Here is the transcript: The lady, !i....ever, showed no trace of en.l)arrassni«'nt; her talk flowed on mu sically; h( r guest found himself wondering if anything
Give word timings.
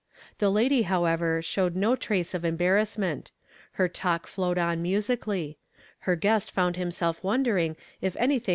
The 0.39 0.49
lady, 0.49 0.87
!i....ever, 0.87 1.43
showed 1.43 1.75
no 1.75 1.95
trace 1.95 2.33
of 2.33 2.43
en.l)arrassni«'nt; 2.43 3.29
her 3.73 3.87
talk 3.87 4.25
flowed 4.25 4.57
on 4.57 4.81
mu 4.81 4.97
sically; 4.97 5.49
h( 5.51 5.57
r 6.07 6.15
guest 6.15 6.49
found 6.49 6.75
himself 6.75 7.23
wondering 7.23 7.75
if 8.01 8.15
anything 8.17 8.49